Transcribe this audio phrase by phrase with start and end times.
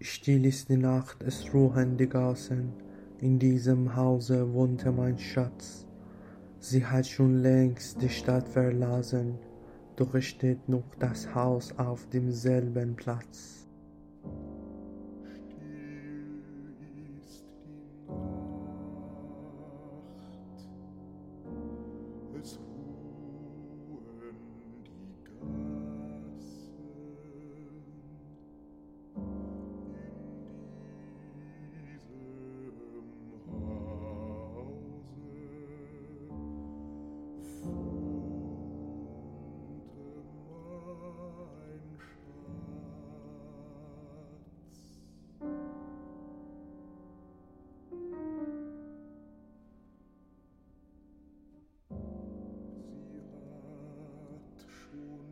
[0.00, 2.72] Still ist die Nacht, es ruhen die Gaußen,
[3.20, 5.86] in diesem Hause wohnte mein Schatz.
[6.60, 9.34] Sie hat schon längst die Stadt verlassen,
[9.96, 13.67] doch steht noch das Haus auf demselben Platz.
[54.90, 55.27] true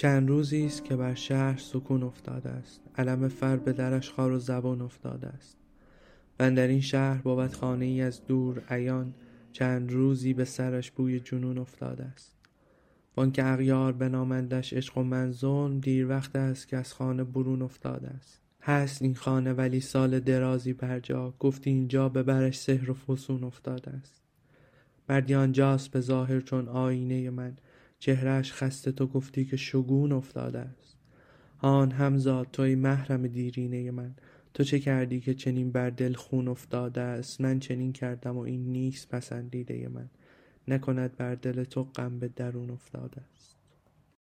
[0.00, 2.80] چند روزی است که بر شهر سکون افتاده است.
[2.96, 5.56] علم فر به درش خوار و زبون افتاده است.
[6.38, 9.14] و اندرین شهر بود خانه ای از دور عیان
[9.52, 12.36] چند روزی به سرش بوی جنون افتاده است.
[13.16, 18.08] وانکه اغیار بنامندش عشق و من ظلم دیر وقت است که از خانه برون افتاده
[18.08, 18.40] است.
[18.62, 23.90] هست این خانه ولی سال درازی برجا گفتی اینجا به برش سحر و فسون افتاده
[23.90, 24.22] است.
[25.08, 27.56] مردی آنجاست به ظاهر چون آیینه من.
[28.00, 30.96] چهره اش خسته تو گفتی که شگون افتاده است.
[31.58, 34.14] هان همزاد تو ای محرم دیرینه من.
[34.54, 38.72] تو چه کردی که چنین بر دل خون افتاده است؟ من چنین کردم و این
[38.72, 40.10] نیست پسندیده من.
[40.68, 43.59] نکند بر دل تو غم به درون افتاده است.